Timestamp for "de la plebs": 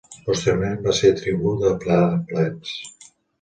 1.61-2.73